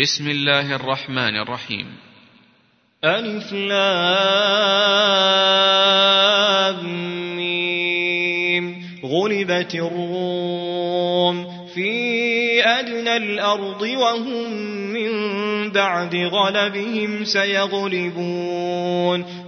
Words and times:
بسم 0.00 0.28
الله 0.28 0.76
الرحمن 0.76 1.36
الرحيم. 1.36 1.86
ألف 3.04 3.52
لام 3.52 3.76
غلبت 9.04 9.74
الروم 9.74 11.46
في 11.74 11.90
أدنى 12.64 13.16
الأرض 13.16 13.82
وهم 13.82 14.50
من 14.92 15.10
بعد 15.70 16.14
غلبهم 16.14 17.24
سيغلبون. 17.24 19.24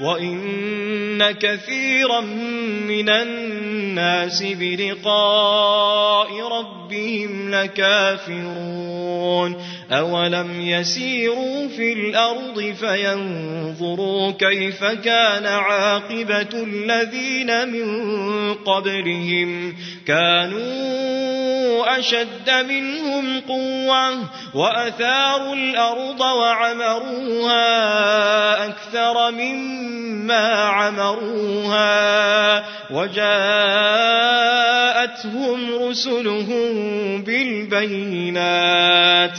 وإن 0.00 1.32
كثيرا 1.32 2.20
من 2.20 3.08
الناس 3.08 4.42
بلقاء 4.42 6.28
ربهم 6.48 7.50
لكافرون 7.50 8.96
أولم 9.92 10.60
يسيروا 10.60 11.68
في 11.68 11.92
الأرض 11.92 12.74
فينظروا 12.80 14.30
كيف 14.30 14.84
كان 14.84 15.46
عاقبة 15.46 16.48
الذين 16.54 17.68
من 17.68 18.54
قبلهم 18.54 19.76
كانوا 20.06 20.96
أشد 21.98 22.50
منهم 22.68 23.40
قوة 23.40 24.18
وأثاروا 24.54 25.54
الأرض 25.54 26.20
وعمروها 26.20 27.56
أكثر 28.76 29.30
مما 29.30 30.64
عمروها 30.64 32.64
وجاءتهم 32.90 33.28
رسلهم 35.88 37.22
بالبينات 37.22 39.38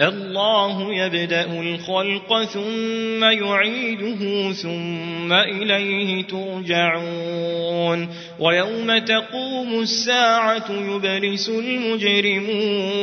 الله 0.00 0.94
يبدأ 0.94 1.60
الخلق 1.60 2.42
ثم 2.42 3.24
يعيده 3.24 4.52
ثم 4.52 5.32
إليه 5.32 6.24
ترجعون. 6.24 8.08
ويوم 8.38 8.98
تقوم 8.98 9.80
الساعة 9.80 10.70
يبلس 10.70 11.48
المجرمون. 11.48 12.98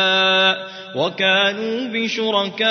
وكانوا 0.96 1.88
بشركائهم 1.94 2.62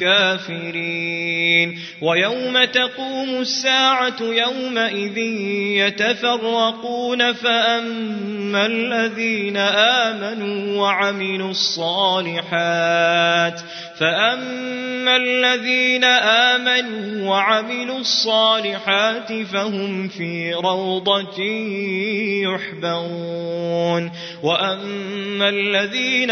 كافرين. 0.00 1.78
ويوم 2.02 2.64
تقوم 2.64 3.40
الساعة 3.40 4.16
يومئذ 4.20 5.18
يتفرقون 5.78 7.32
فأما 7.32 8.66
الذين 8.66 9.56
آمنوا 9.56 10.80
وعملوا 10.80 11.50
الصالحات 11.50 13.60
فأما 13.98 15.16
الذين 15.16 16.04
آمنوا 16.04 17.30
وعملوا 17.30 17.98
الصالحات 17.98 19.32
فهم 19.32 20.08
في 20.08 20.54
روضة 20.54 21.42
يحبرون. 22.42 24.12
وأما 24.42 25.48
الذين 25.48 26.31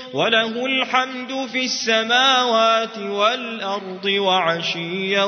وله 0.13 0.65
الحمد 0.65 1.47
في 1.51 1.65
السماوات 1.65 2.97
والأرض 2.97 4.05
وعشيا 4.05 5.23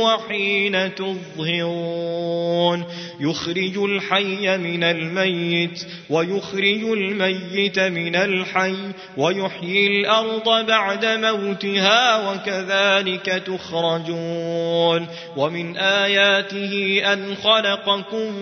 وحين 0.00 0.94
تظهرون. 0.94 2.84
يخرج 3.20 3.78
الحي 3.78 4.58
من 4.58 4.84
الميت 4.84 5.86
ويخرج 6.10 6.82
الميت 6.84 7.78
من 7.78 8.16
الحي 8.16 8.76
ويحيي 9.16 9.86
الأرض 9.86 10.66
بعد 10.66 11.04
موتها 11.04 12.30
وكذلك 12.30 13.42
تخرجون. 13.46 15.08
ومن 15.36 15.76
آياته 15.76 17.02
أن 17.12 17.34
خلقكم 17.34 18.32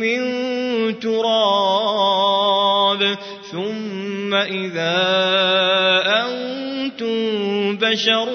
من 0.00 0.22
تراب. 0.90 3.16
ثم 3.52 4.34
إذا 4.34 5.02
أنتم 6.06 7.76
بشر 7.76 8.28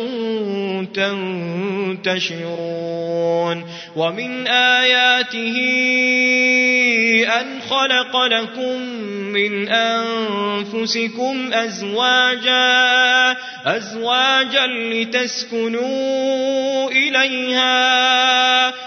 تنتشرون. 2.03 3.65
ومن 3.95 4.47
آياته 4.47 5.57
أن 7.41 7.61
خلق 7.69 8.25
لكم 8.25 8.81
من 9.33 9.67
أنفسكم 9.67 11.53
أزواجا 11.53 13.35
أزواجا 13.65 14.67
لتسكنوا 14.67 15.87
إليها. 16.91 18.86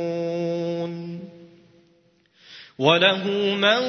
وله 2.81 3.27
من 3.55 3.81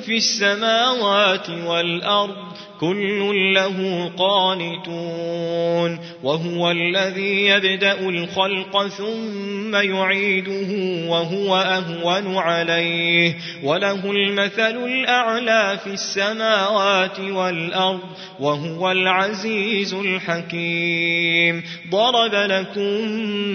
في 0.00 0.16
السماوات 0.16 1.50
والأرض 1.50 2.52
كل 2.80 3.54
له 3.54 4.10
قانتون 4.18 5.98
وهو 6.22 6.70
الذي 6.70 7.46
يبدأ 7.46 8.08
الخلق 8.08 8.86
ثم 8.86 9.74
يعيده 9.74 11.06
وهو 11.08 11.56
أهون 11.56 12.36
عليه 12.36 13.36
وله 13.62 14.10
المثل 14.10 14.84
الأعلى 14.84 15.78
في 15.84 15.90
السماوات 15.90 17.20
والأرض 17.20 18.00
وهو 18.40 18.90
العزيز 18.90 19.94
الحكيم 19.94 21.62
ضرب 21.90 22.34
لكم 22.34 23.00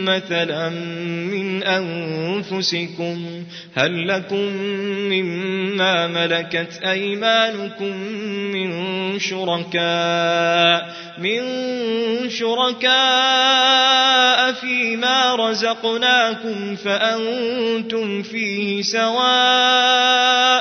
مثلا 0.05 0.69
من 1.31 1.63
أنفسكم 1.63 3.43
هل 3.73 4.07
لكم 4.07 4.47
مما 5.11 6.07
ملكت 6.07 6.79
أيمانكم 6.83 7.97
من 8.53 8.71
شركاء 9.19 10.89
من 11.17 11.41
شركاء 12.29 12.91
فيما 14.53 15.35
رزقناكم 15.35 16.75
فأنتم 16.75 18.23
فيه 18.23 18.81
سواء 18.81 20.60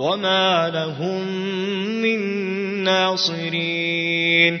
وما 0.00 0.70
لهم 0.74 1.28
من 2.02 2.20
ناصرين 2.84 4.60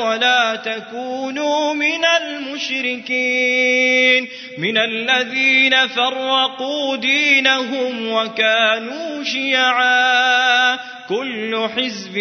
ولا 0.03 0.55
تكونوا 0.55 1.73
من 1.73 2.05
المشركين 2.21 4.27
من 4.57 4.77
الذين 4.77 5.87
فرقوا 5.87 6.95
دينهم 6.95 8.11
وكانوا 8.11 9.23
شيعا 9.23 10.75
كل 11.09 11.67
حزب 11.75 12.13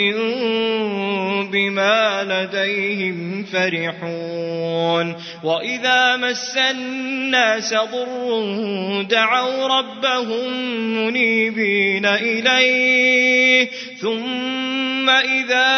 بما 1.53 2.25
لديهم 2.25 3.45
فرحون 3.45 5.17
وإذا 5.45 6.17
مس 6.17 6.57
الناس 6.57 7.75
ضر 7.75 9.03
دعوا 9.03 9.67
ربهم 9.67 10.53
منيبين 10.97 12.07
إليه 12.07 13.69
ثم 14.01 15.11
إذا 15.11 15.71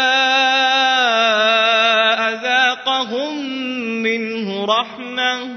أذاقهم 3.02 3.44
منه 4.02 4.64
رحمة. 4.64 5.56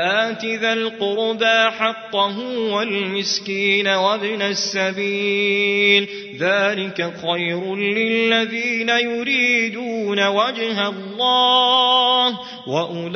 فآت 0.00 0.44
ذا 0.44 0.72
القربى 0.72 1.70
حقه 1.78 2.38
والمسكين 2.58 3.88
وابن 3.88 4.42
السبيل. 4.42 6.08
ذلك 6.38 7.12
خير 7.22 7.76
للذين 7.76 8.88
يريدون 8.88 10.26
وجه 10.26 10.88
الله 10.88 12.38
وأولئك 12.66 13.14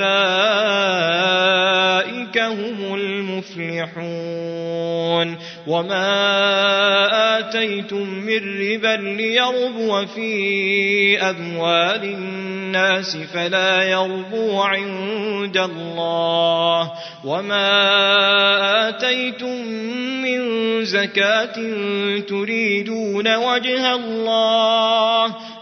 هم 2.38 2.94
المفلحون. 2.94 4.04
وما 5.66 7.38
آتيتم 7.38 8.08
من 8.08 8.58
ربا 8.60 8.96
ليربو 8.96 10.06
في 10.06 11.20
أموال 11.20 12.04
الناس 12.04 12.53
فلا 13.34 13.82
يربو 13.82 14.62
عند 14.62 15.56
الله 15.56 16.92
وما 17.24 17.68
آتيتم 18.88 19.66
من 20.22 20.40
زكاة 20.84 21.56
تريدون 22.28 23.36
وجه 23.36 23.94
الله 23.94 25.34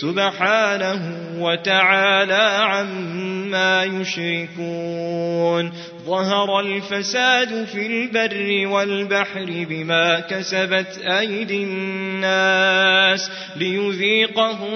سبحانه 0.00 1.18
وتعالى 1.38 2.58
عما 2.60 3.84
يشركون. 3.84 5.72
ظهر 6.06 6.60
الفساد 6.60 7.64
في 7.64 7.86
البر 7.86 8.68
والبحر 8.68 9.66
بما 9.68 10.20
كسبت 10.20 10.98
أيدي 10.98 11.62
الناس 11.62 13.30
ليذيقهم 13.56 14.74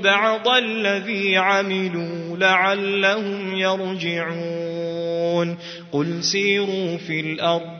بعض 0.00 0.48
الذي 0.48 1.36
عملوا 1.36 2.36
لعلهم 2.36 3.54
يرجعون. 3.54 5.58
قل 5.92 6.22
سيروا 6.22 6.96
في 6.96 7.20
الأرض 7.20 7.79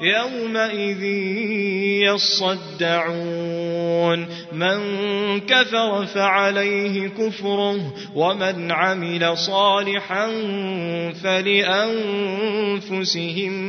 يومئذ 0.00 1.02
يصدعون. 2.04 3.83
من 4.52 4.80
كفر 5.40 6.06
فعليه 6.06 7.08
كفره 7.08 7.94
ومن 8.14 8.72
عمل 8.72 9.38
صالحا 9.38 10.26
فلأنفسهم 11.22 12.74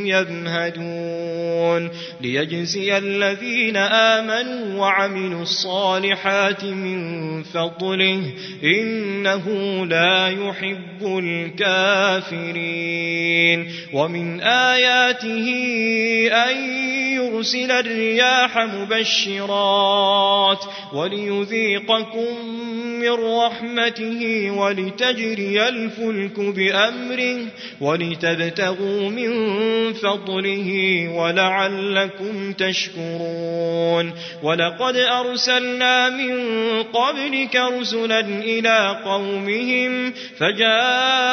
يمهدون 0.05 1.91
ليجزي 2.22 2.98
الذين 2.98 3.77
آمنوا 3.77 4.79
وعملوا 4.79 5.41
الصالحات 5.41 6.63
من 6.63 7.44
فضله 7.44 8.34
إنه 8.63 9.46
لا 9.86 10.27
يحب 10.27 11.20
الكافرين 11.20 12.86
ومن 13.94 14.41
آياته 14.41 15.48
أن 16.32 16.58
يرسل 17.13 17.72
الرياح 17.72 18.58
مبشرات 18.58 20.14
وليذيقكم 20.93 22.55
من 23.00 23.12
رحمته 23.12 24.51
ولتجري 24.51 25.67
الفلك 25.67 26.39
بأمره 26.39 27.39
ولتبتغوا 27.81 29.10
من 29.10 29.34
فضله 29.93 31.07
ولعلكم 31.15 32.53
تشكرون 32.53 34.13
ولقد 34.43 34.98
أرسلنا 34.98 36.10
من 36.10 36.36
قبلك 36.84 37.55
رسلا 37.55 38.19
إلى 38.19 39.01
قومهم 39.05 40.13
فجاءوهم 40.39 41.25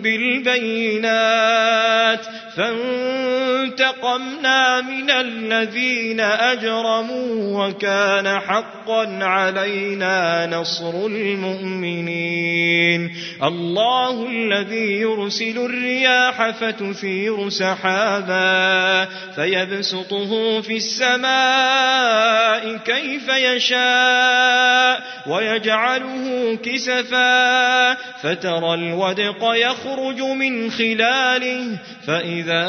بالبينات 0.00 1.62
فانتقمنا 3.82 4.80
من 4.80 5.10
الذين 5.10 6.20
أجرموا 6.20 7.66
وكان 7.66 8.40
حقا 8.40 9.18
علينا 9.22 10.46
نصر 10.46 11.06
المؤمنين. 11.06 13.12
الله 13.42 14.28
الذي 14.28 15.00
يرسل 15.00 15.58
الرياح 15.58 16.50
فتثير 16.50 17.48
سحابا 17.48 19.08
فيبسطه 19.34 20.60
في 20.60 20.76
السماء 20.76 22.76
كيف 22.76 23.28
يشاء 23.28 25.02
ويجعله 25.26 26.58
كسفا 26.62 27.94
فترى 27.94 28.74
الودق 28.74 29.52
يخرج 29.54 30.20
من 30.20 30.70
خلاله 30.70 31.78
فإذا 32.06 32.68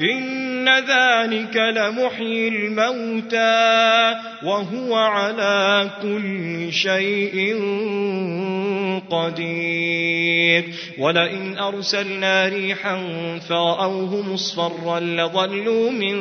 إن 0.00 0.68
ذلك 0.68 1.56
لمحيي 1.56 2.48
الموتى 2.48 4.14
وهو 4.42 4.94
على 4.94 5.90
كل 6.02 6.72
شيء 6.72 7.56
قدير. 9.10 10.64
ولئن 10.98 11.58
أرسلنا 11.58 12.48
ريحا 12.48 12.98
فرأوه 13.48 14.32
مصفرا 14.32 15.00
لظلوا 15.00 15.90
من 15.90 16.16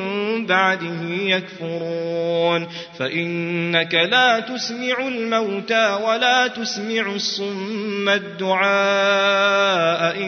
بعده 0.45 1.03
يكفرون. 1.09 2.67
فإنك 2.99 3.93
لا 3.93 4.39
تسمع 4.39 5.07
الموتى 5.07 5.99
ولا 6.03 6.47
تسمع 6.47 7.11
الصم 7.15 8.09
الدعاء 8.09 8.67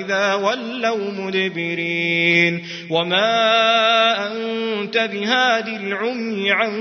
إذا 0.02 0.34
ولوا 0.34 1.12
مدبرين. 1.12 2.64
وما 2.90 3.39
أنت 4.28 4.98
بهادي 4.98 5.76
العمي 5.76 6.52
عن 6.52 6.74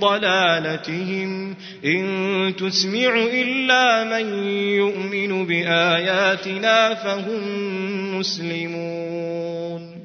ضلالتهم 0.00 1.56
إن 1.84 2.54
تسمع 2.58 3.24
إلا 3.32 4.04
من 4.04 4.44
يؤمن 4.54 5.46
بآياتنا 5.46 6.94
فهم 6.94 8.18
مسلمون. 8.18 10.00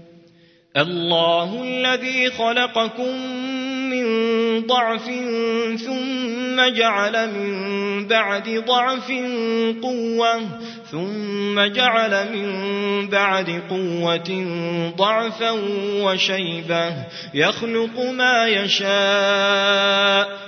الله 0.78 1.64
الذي 1.64 2.30
خلقكم 2.30 3.14
من 3.90 4.06
ضعف 4.68 5.06
ثم 5.86 6.45
جعل 6.60 7.30
من 7.30 8.08
بعد 8.08 8.64
ضعف 8.68 9.12
قوة 9.82 10.42
ثم 10.92 11.66
جعل 11.66 12.28
من 12.34 13.08
بعد 13.10 13.62
قوة 13.70 14.46
ضعفا 14.98 15.52
وشيبة. 16.02 16.94
يخلق 17.34 18.00
ما 18.00 18.48
يشاء 18.48 20.45